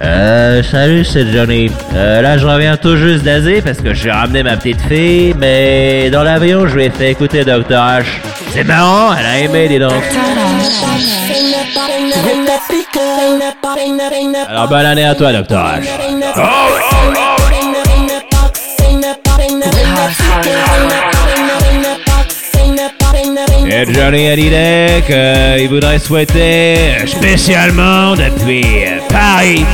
Euh, 0.00 0.62
salut, 0.62 1.04
c'est 1.04 1.26
Johnny. 1.32 1.70
Euh, 1.94 2.22
là, 2.22 2.38
je 2.38 2.46
reviens 2.46 2.76
tout 2.76 2.96
juste 2.96 3.24
d'Asie 3.24 3.60
parce 3.62 3.78
que 3.78 3.94
j'ai 3.94 4.10
ramené 4.10 4.44
ma 4.44 4.56
petite 4.56 4.80
fille, 4.82 5.34
mais 5.36 6.08
dans 6.10 6.22
l'avion, 6.22 6.68
je 6.68 6.76
lui 6.76 6.84
ai 6.84 6.90
fait 6.90 7.10
écouter 7.10 7.44
Dr. 7.44 7.64
H. 7.70 8.04
C'est 8.52 8.64
marrant, 8.64 9.12
elle 9.18 9.26
a 9.26 9.38
aimé, 9.40 9.68
dis 9.68 9.78
donc. 9.78 9.92
Alors, 14.48 14.68
bonne 14.68 14.86
année 14.86 15.04
à 15.04 15.14
toi, 15.14 15.32
Dr. 15.32 15.56
H. 15.56 15.82
Et 23.70 23.92
Johnny 23.92 24.34
l'idée 24.34 25.02
qu'il 25.06 25.68
voudrait 25.68 25.98
souhaiter 25.98 27.06
spécialement 27.06 28.14
depuis 28.14 28.86
Paris 29.10 29.64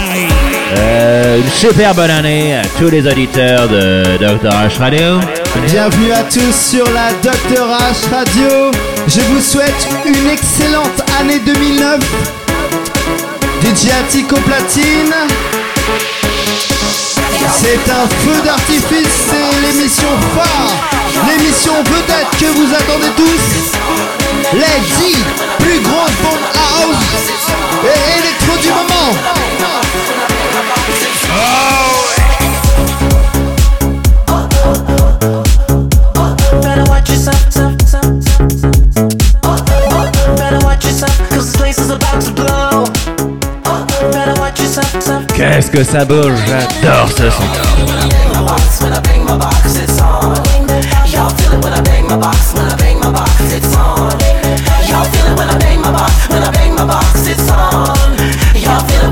euh, 0.77 1.39
une 1.39 1.51
super 1.51 1.95
bonne 1.95 2.11
année 2.11 2.57
à 2.57 2.63
tous 2.79 2.89
les 2.89 3.07
auditeurs 3.07 3.69
de 3.69 4.17
Dr. 4.19 4.51
H 4.51 4.79
Radio. 4.79 5.21
Bienvenue 5.67 6.13
à 6.13 6.23
tous 6.25 6.55
sur 6.55 6.85
la 6.93 7.13
Dr 7.23 7.67
H 7.67 8.11
Radio. 8.11 8.71
Je 9.07 9.21
vous 9.21 9.41
souhaite 9.41 9.89
une 10.07 10.29
excellente 10.31 11.03
année 11.21 11.41
2009. 11.41 12.01
DJ 13.63 13.91
Attic 14.01 14.33
au 14.33 14.41
platine. 14.41 15.15
C'est 17.53 17.91
un 17.91 18.09
feu 18.23 18.43
d'artifice, 18.45 19.09
c'est 19.29 19.67
l'émission 19.67 20.09
phare, 20.35 20.73
l'émission 21.29 21.73
peut-être 21.85 22.31
que 22.39 22.47
vous 22.47 22.75
attendez 22.75 23.13
tous. 23.17 24.55
Les 24.55 24.81
10 25.09 25.17
plus 25.59 25.81
grosses 25.81 26.17
bombes 26.23 26.49
house 26.55 27.25
et 27.85 28.19
électro 28.19 28.57
du 28.59 28.69
moment. 28.69 29.74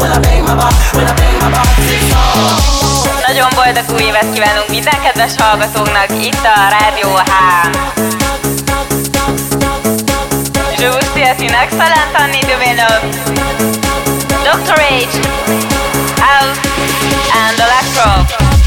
When 0.01 0.11
I 0.11 0.19
bang 0.25 0.45
my 0.45 1.51
box, 1.51 1.75
it's 1.93 2.15
on. 2.15 2.43
Nagyon 3.27 3.49
boldog 3.55 3.95
új 3.95 4.03
évet 4.03 4.33
kívánunk 4.35 4.69
minden 4.69 5.01
kedves 5.03 5.33
hallgatóknak 5.37 6.11
itt 6.11 6.45
a 6.45 6.69
Rádió 6.71 7.09
H. 7.09 7.33
Je 10.79 10.89
vous 10.89 11.05
souhaite 11.13 11.43
une 11.43 11.57
excellente 11.65 12.15
année 12.15 12.43
2009. 12.47 13.43
Dr. 14.45 14.77
H. 14.81 15.62
House 16.23 16.57
and 17.35 17.59
Electro. 17.59 18.62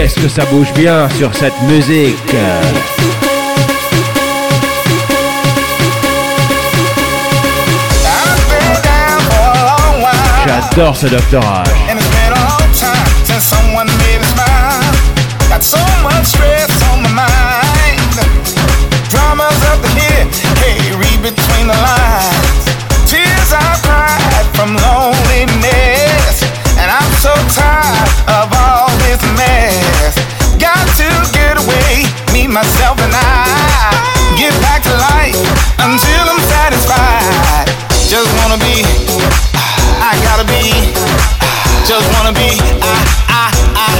Qu'est-ce 0.00 0.20
que 0.20 0.28
ça 0.28 0.44
bouge 0.44 0.72
bien 0.74 1.08
sur 1.18 1.34
cette 1.34 1.60
musique. 1.62 2.14
J'adore 10.46 10.96
ce. 10.96 11.06
H. 11.06 11.88
And 24.60 25.07
myself, 32.58 32.98
and 32.98 33.14
I. 33.14 33.94
Get 34.34 34.50
back 34.58 34.82
to 34.82 34.90
life 34.90 35.38
until 35.78 36.24
I'm 36.26 36.42
satisfied. 36.42 37.70
Just 38.10 38.30
wanna 38.42 38.58
be, 38.58 38.82
I 40.02 40.18
gotta 40.26 40.42
be. 40.42 40.90
Just 41.86 42.06
wanna 42.18 42.34
be 42.34 42.50
I, 42.82 42.98
I, 43.30 43.46
I, 43.86 43.97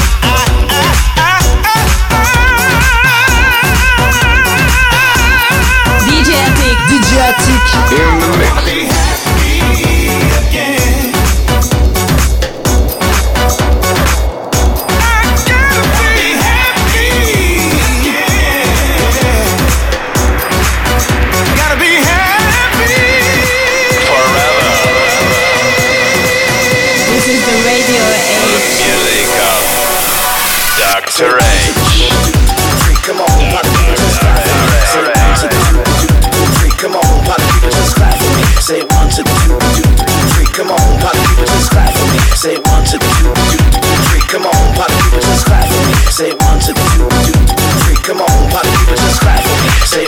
Come 42.89 44.47
on, 44.47 44.75
party 44.75 44.95
people, 45.05 45.21
just 45.21 45.45
clap 45.45 45.69
for 45.69 45.77
me. 45.85 45.93
Say 46.09 46.33
one 46.33 46.59
two, 46.59 46.73
two, 46.73 47.37
three. 47.85 47.97
Come 48.01 48.23
on, 48.23 48.51
party 48.51 48.71
people, 48.81 48.97
just 48.97 49.21
clap 49.21 49.43
for 49.43 49.57
me. 49.61 49.69
Say. 49.85 50.07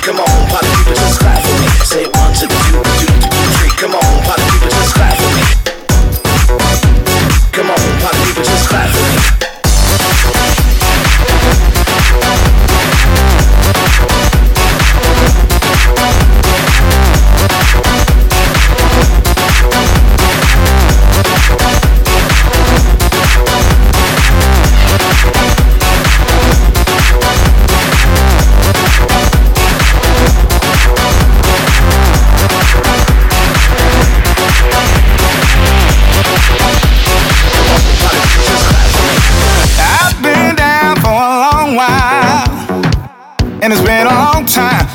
Come 0.00 0.20
on, 0.20 0.48
party 0.48 0.68
people, 0.72 0.94
just 0.94 1.20
clap 1.20 1.42
for 1.42 1.52
me. 1.60 1.68
Say. 1.84 2.12
Come 3.82 3.94
on, 3.94 4.22
party 4.24 4.51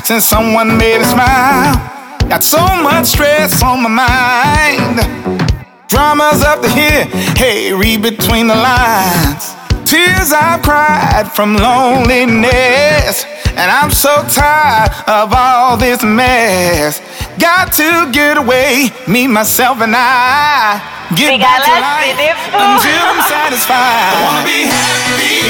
since 0.08 0.24
someone 0.24 0.68
made 0.78 0.96
me 1.00 1.04
smile. 1.04 1.76
Got 2.30 2.42
so 2.42 2.64
much 2.82 3.08
stress 3.08 3.62
on 3.62 3.82
my 3.82 3.90
mind. 3.90 4.96
Drama's 5.86 6.42
up 6.42 6.62
to 6.62 6.68
here, 6.70 7.04
hey, 7.36 7.74
read 7.74 8.00
between 8.00 8.46
the 8.46 8.54
lines. 8.54 9.52
Tears 9.84 10.32
I've 10.32 10.62
cried 10.62 11.30
from 11.30 11.56
loneliness. 11.56 13.26
And 13.52 13.70
I'm 13.70 13.90
so 13.90 14.24
tired 14.32 14.88
of 15.06 15.30
all 15.36 15.76
this 15.76 16.02
mess. 16.02 17.02
Got 17.38 17.74
to 17.74 18.10
get 18.10 18.38
away, 18.38 18.88
me, 19.06 19.26
myself, 19.26 19.82
and 19.82 19.92
I. 19.94 20.80
Get 21.16 21.38
back 21.38 21.60
to 21.68 21.74
life 21.84 22.16
until 22.48 23.04
I'm 23.12 23.20
satisfied. 23.28 23.76
I 23.76 24.24
wanna 24.24 24.46
be 24.46 24.60
happy 24.72 25.47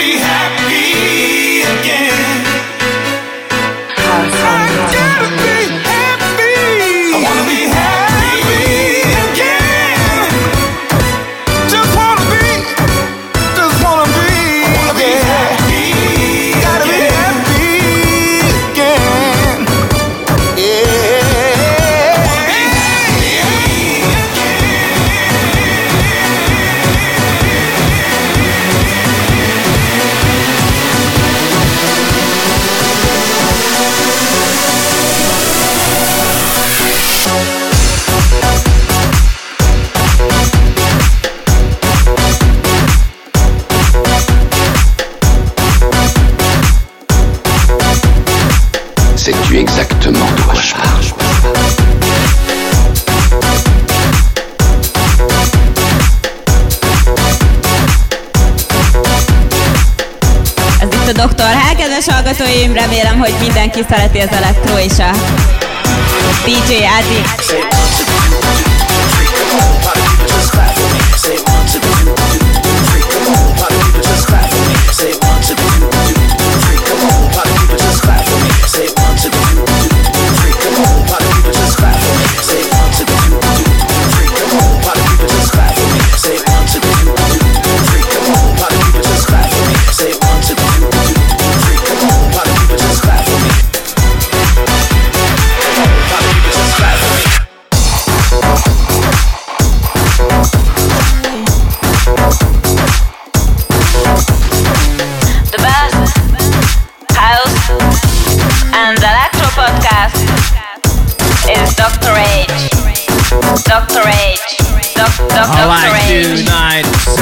be 0.00 0.12
happy 0.12 0.29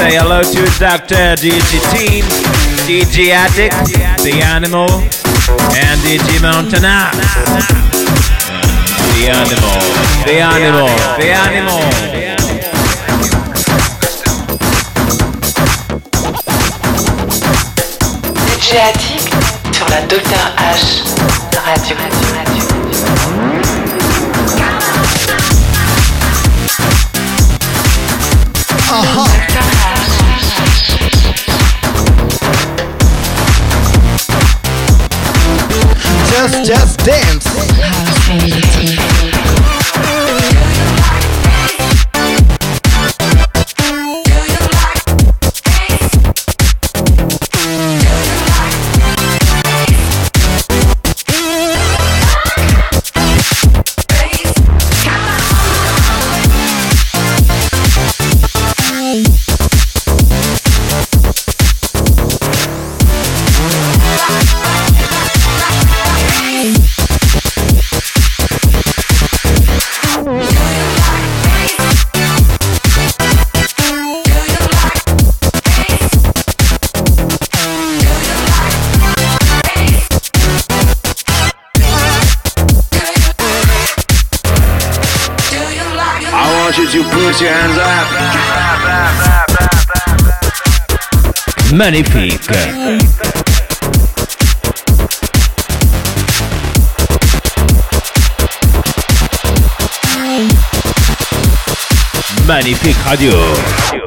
say 0.09 0.17
hello 0.17 0.41
to 0.41 0.65
Dr. 0.79 1.35
DJ 1.37 1.77
Team, 1.93 2.25
DJ 2.87 3.29
Addict, 3.29 3.75
The 4.23 4.41
Animal, 4.41 4.89
and 5.77 5.99
DJ 6.01 6.41
Montana. 6.41 7.11
The 9.13 9.29
Animal, 9.29 9.79
The 10.25 10.41
Animal, 10.41 10.89
The 11.19 11.29
Animal. 11.31 11.81
DJ 18.45 18.79
Attic 18.79 19.23
sur 19.71 19.87
la 19.89 20.01
Dr 20.07 20.53
H 20.57 21.09
Radio. 21.65 21.95
Radio, 21.95 22.25
radio. 22.33 22.69
Just, 28.89 29.48
just 36.63 36.99
dance. 37.05 37.58
Put 87.39 87.45
your 87.45 87.53
hands 87.53 87.77
up. 87.77 88.07
Magnifique. 91.73 92.49
Magnifique 102.47 103.05
radio. 103.05 103.98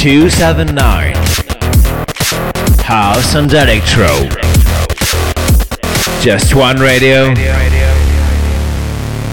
Two 0.00 0.30
seven 0.30 0.74
nine. 0.74 1.14
House 2.82 3.34
and 3.34 3.52
Electro. 3.52 4.08
Just 6.22 6.54
one 6.54 6.78
radio. 6.78 7.34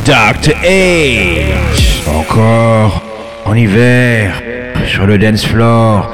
Dr. 0.03 0.51
H. 0.61 2.05
Encore 2.09 3.01
en 3.45 3.55
hiver. 3.55 4.43
sur 4.85 5.07
le 5.07 5.17
dance 5.17 5.45
floor. 5.45 6.11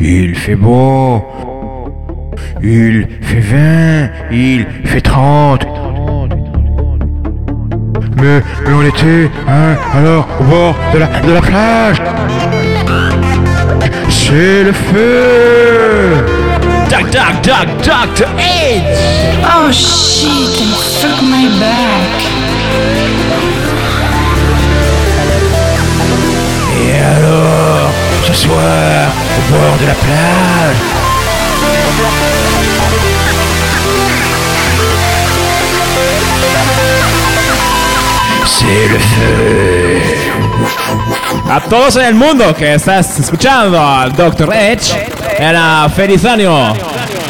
Il 0.00 0.34
fait 0.34 0.56
beau. 0.56 1.22
Il 2.62 3.06
fait 3.20 3.40
20. 3.40 4.10
Il 4.32 4.66
fait 4.86 5.02
30. 5.02 5.77
Mais, 8.20 8.42
mais 8.66 8.72
on 8.72 8.82
était, 8.82 9.30
hein, 9.48 9.76
alors, 9.94 10.26
au 10.40 10.44
bord 10.44 10.74
de 10.92 10.98
la, 10.98 11.06
de 11.06 11.32
la 11.32 11.40
plage. 11.40 12.02
C'est 14.08 14.64
le 14.64 14.72
feu. 14.72 16.24
Doc, 16.90 17.10
doc, 17.10 17.42
doc, 17.42 17.68
Dr. 17.82 18.28
AIDS. 18.38 18.98
Oh 19.44 19.70
shit, 19.70 20.60
I 20.60 20.74
fuck 21.00 21.22
my 21.22 21.48
back. 21.60 22.18
Et 26.76 26.98
alors, 27.00 27.90
ce 28.26 28.32
soir, 28.32 29.12
au 29.38 29.52
bord 29.52 29.76
de 29.80 29.86
la 29.86 29.94
plage. 29.94 30.98
A 41.48 41.60
todos 41.68 41.96
en 41.96 42.04
el 42.04 42.14
mundo 42.14 42.54
que 42.54 42.74
estás 42.74 43.18
escuchando 43.18 43.80
al 43.80 44.12
Dr. 44.14 44.52
Edge, 44.52 45.06
era 45.38 45.88
feliz 45.94 46.24
año 46.24 46.74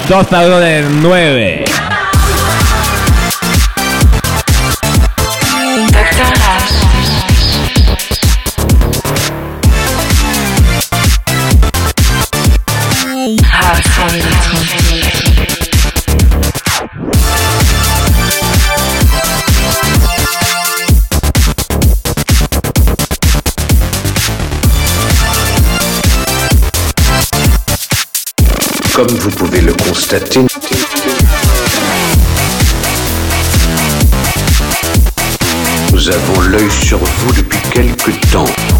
2009. 0.08 1.67
Comme 28.98 29.16
vous 29.18 29.30
pouvez 29.30 29.60
le 29.60 29.72
constater, 29.74 30.40
nous 35.92 36.10
avons 36.10 36.40
l'œil 36.40 36.68
sur 36.68 36.98
vous 36.98 37.32
depuis 37.32 37.60
quelque 37.72 38.10
temps. 38.32 38.77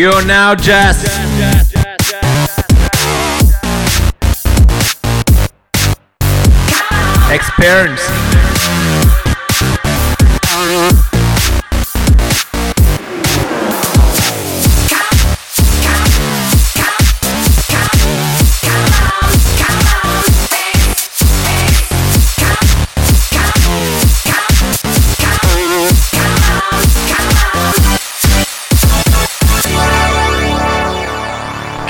You're 0.00 0.24
now 0.24 0.54
just. 0.54 1.04
experience. 7.30 8.00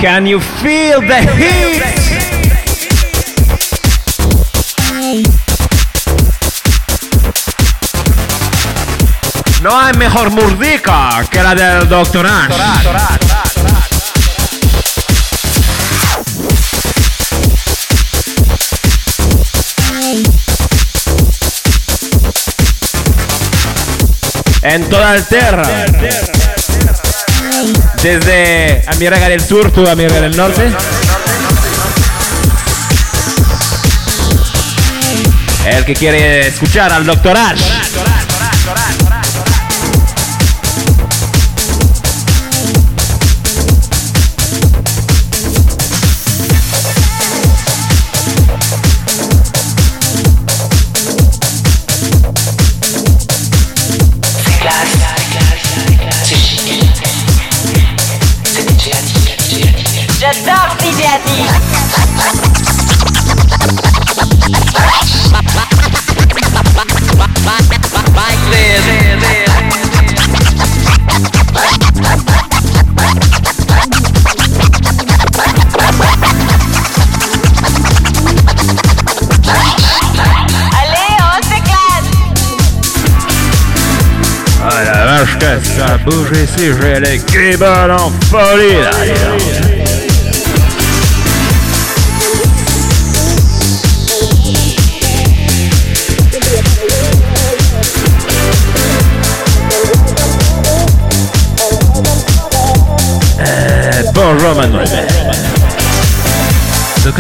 Can 0.01 0.25
you 0.25 0.41
feel 0.41 1.03
the 1.03 1.21
heat? 1.37 1.83
No 9.61 9.79
hay 9.79 9.93
mejor 9.99 10.31
murdica 10.31 11.23
que 11.31 11.43
la 11.43 11.55
del 11.55 11.87
Dr. 11.87 12.27
Ash. 12.27 12.51
En 24.63 24.89
toda 24.89 25.15
la 25.17 25.23
tierra. 25.29 26.40
Desde 28.03 28.83
América 28.87 29.29
del 29.29 29.43
Sur, 29.43 29.71
tú 29.71 29.87
América 29.87 30.21
del 30.21 30.35
Norte. 30.35 30.73
El 35.67 35.85
que 35.85 35.95
quiere 35.95 36.49
escuchar 36.49 36.93
al 36.93 37.05
Dr. 37.05 37.37
Ash. 37.37 37.80
Ça 85.77 85.97
bouge 86.05 86.31
ici, 86.33 86.71
j'ai 86.81 87.01
les 87.01 87.19
guibolles 87.19 87.93
en 87.93 88.11
folie 88.31 88.81
là. 88.81 89.70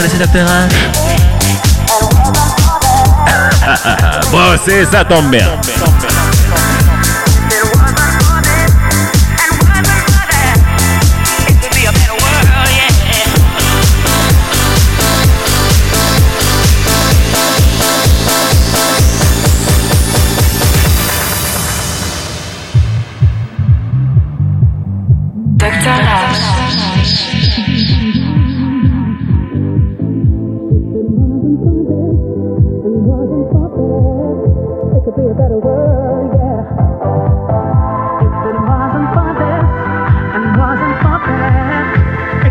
Connaissez 0.00 0.19
Dr. 0.19 0.47
H 0.47 0.71
Moi 4.33 4.42
aussi, 4.54 4.87
ça 4.90 5.04
tombe 5.04 5.30
bien. 5.30 5.47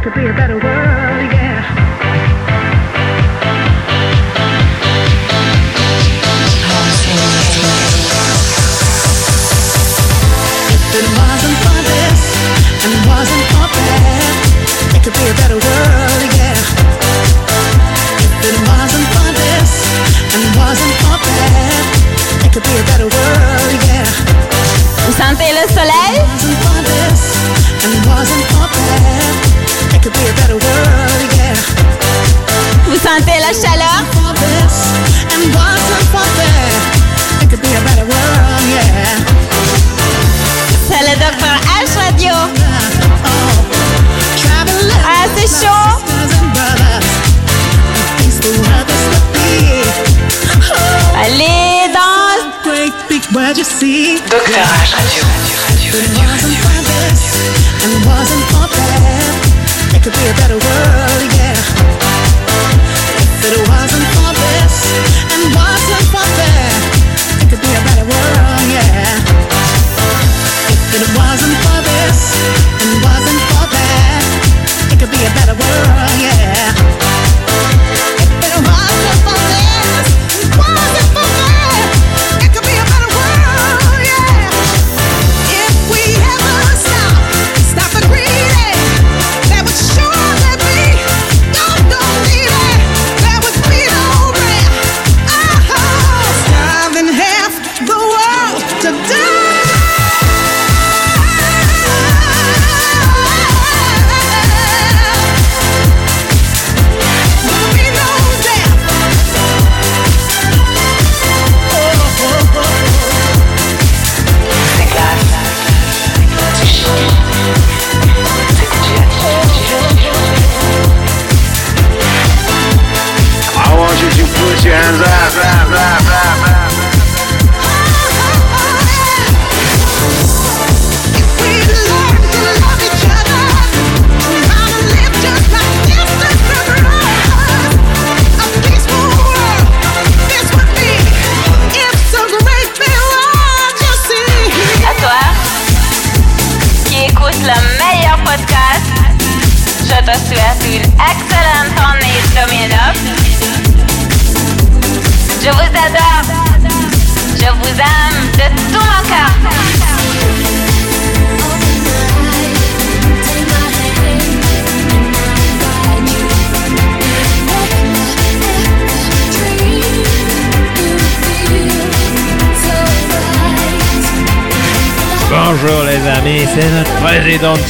to 0.10 0.16
be 0.16 0.28
a 0.28 0.34
better 0.34 0.58
way. 0.58 0.69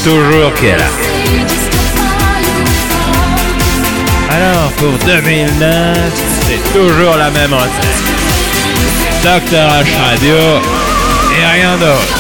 toujours 0.04 0.54
qui 0.56 0.66
est 0.66 0.78
là. 0.78 0.86
Alors, 4.32 4.72
pour 4.78 4.94
2009, 5.06 5.98
c'est 6.48 6.74
toujours 6.74 7.16
la 7.16 7.30
même 7.30 7.54
enseigne. 7.54 7.70
Dr. 9.24 9.58
H 9.58 9.86
Radio 10.10 10.36
et 11.38 11.46
rien 11.60 11.78
d'autre. 11.78 12.20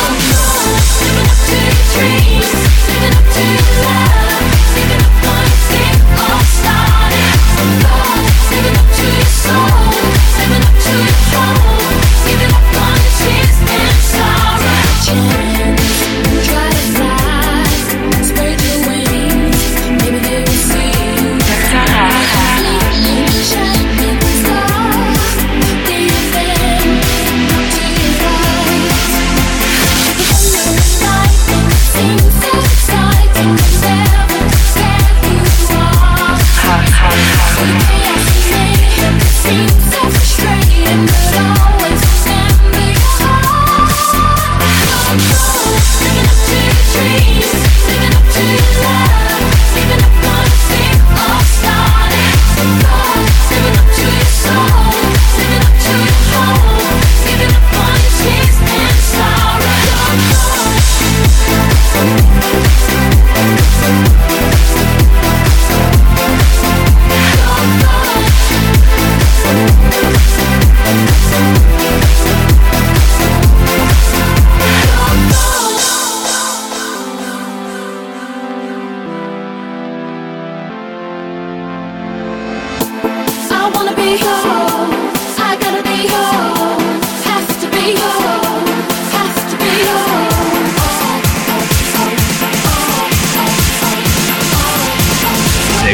and 40.91 41.68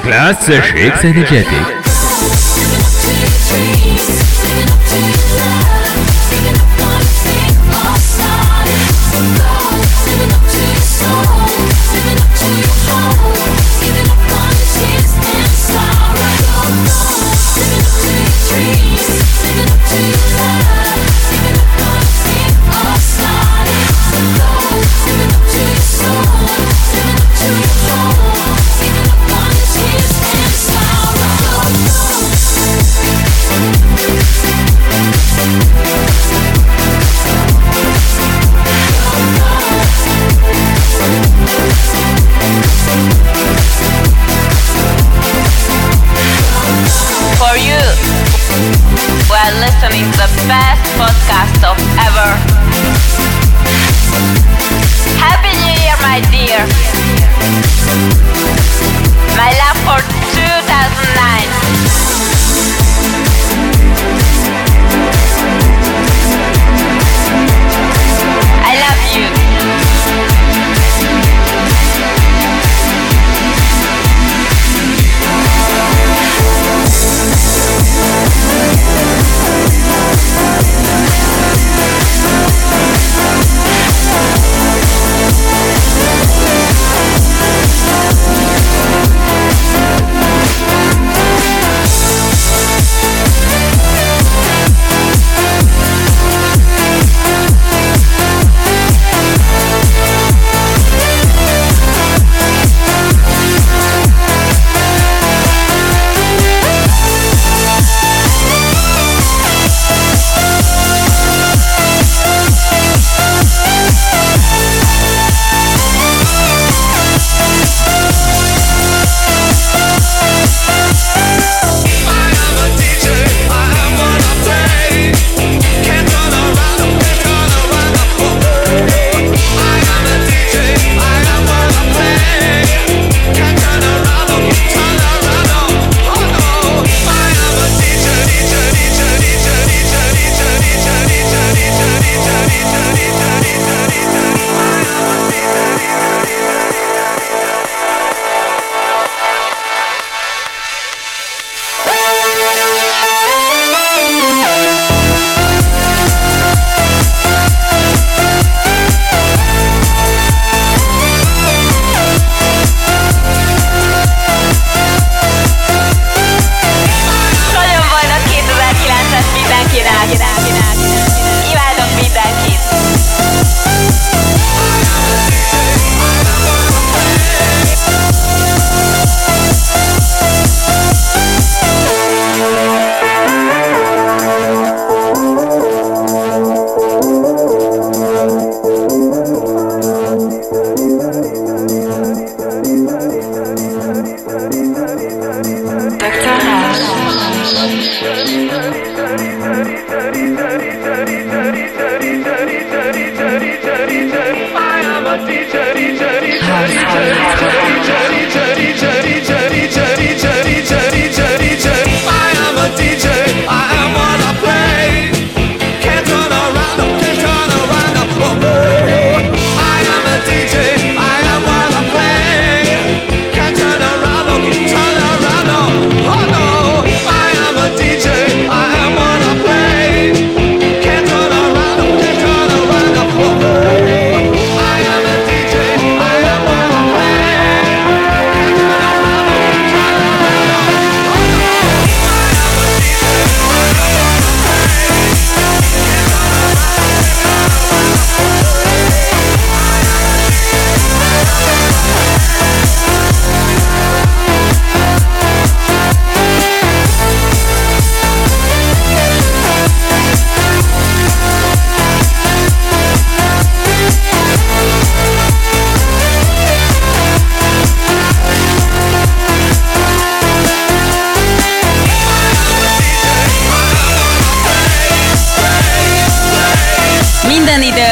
classe, 0.05 0.45
sachez 0.45 0.91
c'est 1.01 1.13
médiatique. 1.13 1.85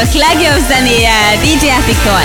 évek 0.04 0.28
legjobb 0.28 0.68
zenéje 0.68 1.10
DJ 1.42 1.68
Epiktól. 1.68 2.20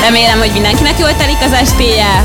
Remélem, 0.00 0.38
hogy 0.38 0.52
mindenkinek 0.52 0.98
jól 0.98 1.16
telik 1.16 1.38
az 1.40 1.52
estéje. 1.52 2.24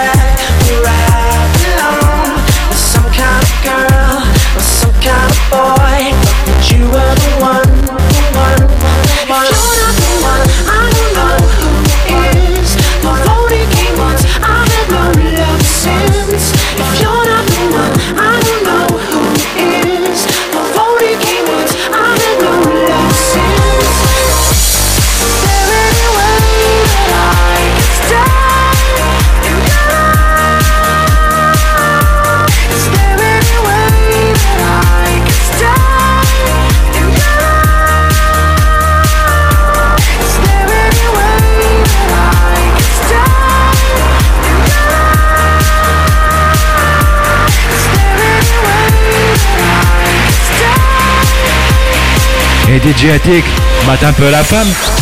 DJ 52.83 53.11
Attic, 53.11 53.45
matin 53.85 54.11
peu 54.13 54.29
la 54.31 54.43
femme. 54.43 55.00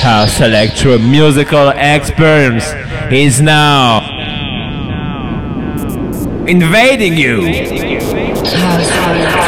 House 0.00 0.40
electro 0.40 0.98
musical 0.98 1.70
experience 1.70 2.72
is 3.10 3.40
now 3.40 4.00
invading 6.46 7.16
you. 7.16 7.42
C'est 8.44 9.41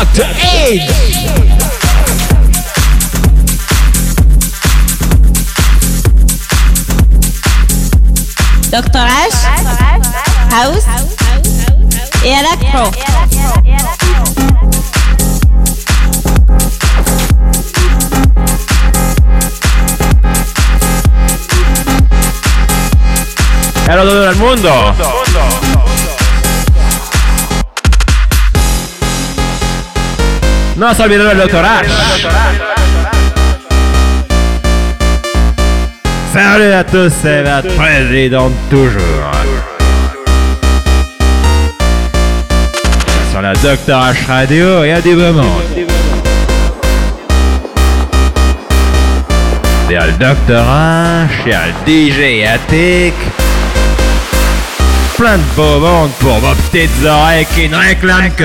Doctor 0.00 0.24
Aid. 0.40 0.80
Doctor 8.70 8.98
Ash, 8.98 9.44
House, 10.48 10.86
Electro. 12.24 12.90
Hello 23.86 24.04
todo 24.04 24.30
el 24.30 24.36
mundo. 24.36 25.19
No 30.80 30.94
se 30.94 31.02
olviden 31.02 31.26
del 31.28 31.36
Dr. 31.36 31.62
Ash. 31.62 32.26
Salut 36.32 36.72
à 36.72 36.84
tous, 36.84 37.12
c'est 37.20 37.42
votre 37.42 37.76
président 37.76 38.50
toujours. 38.70 39.30
Sur 43.30 43.42
la 43.42 43.52
Dr. 43.52 43.76
H 43.88 44.26
Radio, 44.26 44.84
il 44.84 44.88
y 44.88 44.92
a 44.92 45.00
beau 45.02 45.32
monde. 45.34 45.62
Il 49.86 49.92
y 49.92 49.96
a 49.96 50.06
le 50.06 50.12
Dr. 50.12 50.64
H, 50.64 51.28
il 51.44 51.50
y 51.50 51.54
a 51.54 51.66
le 51.66 51.74
DJ 51.86 52.46
Attic. 52.54 53.14
Plein 55.18 55.36
de 55.36 55.42
beau 55.54 55.78
monde 55.78 56.10
pour 56.20 56.38
vos 56.38 56.54
petites 56.54 57.04
oreilles 57.04 57.46
qui 57.54 57.68
ne 57.68 57.76
réclament 57.76 58.30
que. 58.34 58.44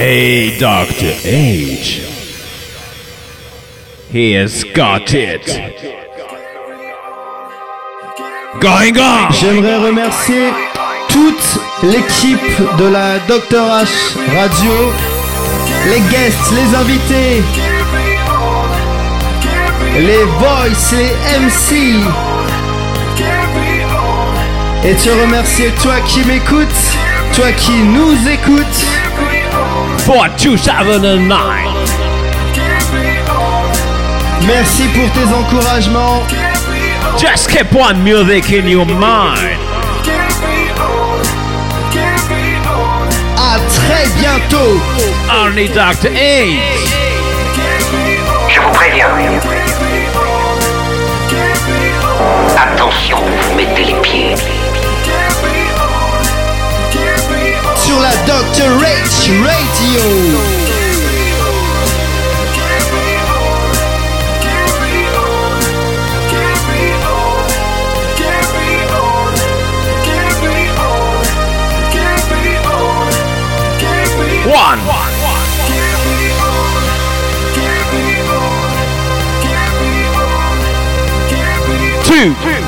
Hey, 0.00 0.56
Dr. 0.56 1.10
H. 1.26 1.98
He 4.12 4.30
has 4.34 4.62
got 4.62 5.12
it. 5.12 5.44
Going 8.60 8.96
on! 8.96 9.32
J'aimerais 9.32 9.78
remercier 9.78 10.52
toute 11.08 11.58
l'équipe 11.82 12.78
de 12.78 12.84
la 12.84 13.18
Dr 13.26 13.58
H 13.58 14.14
Radio, 14.36 14.92
les 15.86 16.00
guests, 16.12 16.52
les 16.52 16.76
invités, 16.76 17.42
les 19.96 20.24
voice, 20.38 20.92
les 20.92 21.10
MC. 21.40 21.98
Et 24.84 24.94
te 24.94 25.10
remercier 25.22 25.72
toi 25.82 25.96
qui 26.06 26.20
m'écoutes, 26.20 26.82
toi 27.34 27.50
qui 27.50 27.72
nous 27.72 28.28
écoutes. 28.28 28.86
For 30.08 30.26
2009. 30.38 31.38
Merci 34.46 34.88
pour 34.94 35.12
tes 35.12 35.34
encouragements. 35.34 36.22
Just 37.18 37.50
keep 37.50 37.70
one 37.74 38.02
music 38.02 38.50
in 38.50 38.66
your 38.66 38.86
mind. 38.86 39.58
À 43.36 43.58
très 43.68 44.08
bientôt. 44.18 44.80
Only 45.30 45.68
Dr. 45.68 46.08
H. 46.08 46.58
Je 48.48 48.60
vous 48.60 48.70
préviens. 48.70 49.08
Attention, 52.56 53.18
vous 53.42 53.54
mettez 53.56 53.84
les 53.84 54.00
pieds. 54.00 54.57
La 58.08 58.24
Dr. 58.24 58.84
H 58.84 59.30
Radio. 59.42 60.00
One. 74.46 74.78
Two. 82.04 82.67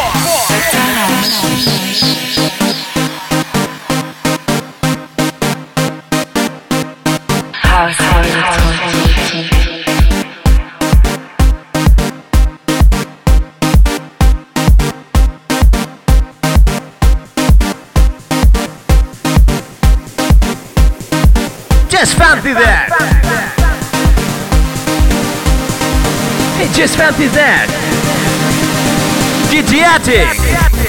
Fancy 22.35 22.53
that. 22.53 22.87
Just 26.73 26.95
fancy 26.95 27.27
that. 27.27 27.67
Gigiatic. 29.51 30.80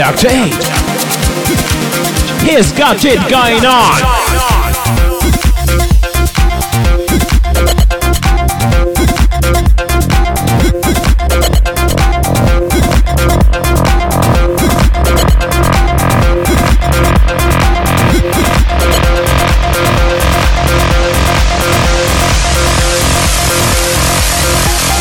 Dr. 0.00 0.28
H. 0.28 0.54
He's 2.40 2.72
got 2.72 3.04
it 3.04 3.20
going 3.28 3.66
on. 3.66 4.00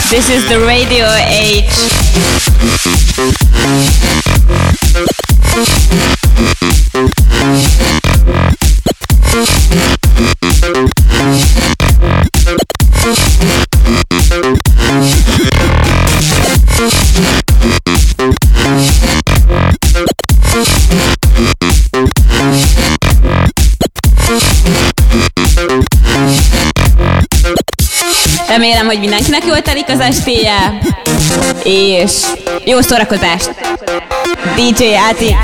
This 0.10 0.30
is 0.30 0.50
the 0.50 0.60
Radio 0.68 1.06
Age. 1.30 2.09
Remélem, 28.60 28.86
hogy 28.86 29.00
mindenkinek 29.00 29.46
jól 29.46 29.62
telik 29.62 29.90
az 29.90 30.00
estéje, 30.00 30.80
és 31.64 32.12
jó 32.66 32.82
szórakozást! 32.82 33.52
DJ 34.56 34.96
Áti! 34.96 35.36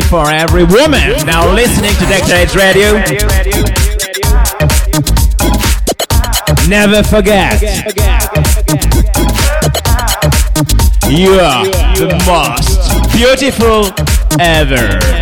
For 0.00 0.30
every 0.30 0.62
woman 0.62 1.10
now 1.26 1.52
listening 1.52 1.92
to 1.94 2.06
Dr. 2.06 2.36
H 2.36 2.54
Radio, 2.54 2.92
never 6.68 7.02
forget, 7.02 7.60
you 11.10 11.32
are 11.40 11.64
the 11.96 12.14
most 12.24 13.12
beautiful 13.12 13.90
ever. 14.40 15.21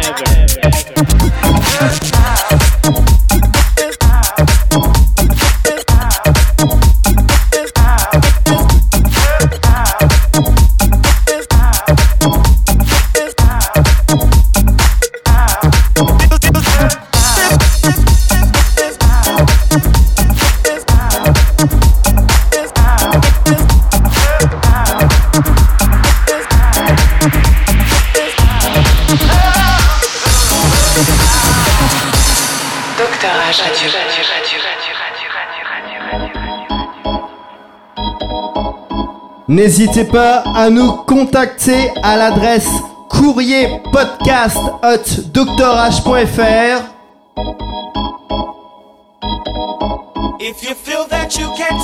N'hésitez 39.50 40.04
pas 40.04 40.44
à 40.54 40.70
nous 40.70 40.92
contacter 40.92 41.90
à 42.04 42.16
l'adresse 42.16 42.70
courrier 43.08 43.82
podcast 43.92 44.56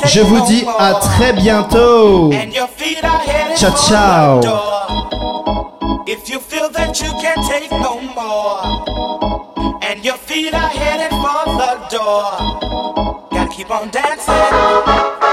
Je 0.07 0.21
vous 0.21 0.41
dis 0.47 0.65
à 0.79 0.95
très 0.95 1.33
bientôt. 1.33 2.31
Ciao 3.57 3.73
ciao. 3.89 4.41
If 6.07 6.29
you 6.31 6.39
feel 6.39 6.71
that 6.71 7.01
you 7.01 7.11
can't 7.21 7.45
take 7.51 7.73
no 7.73 8.01
more, 8.15 8.63
and 9.83 10.05
your 10.05 10.17
feet 10.19 10.55
are 10.55 10.69
headed 10.69 11.11
for 11.11 11.59
the 11.59 11.97
door, 11.97 13.29
gotta 13.33 13.49
keep 13.49 13.69
on 13.73 13.91
dancing. 13.91 15.26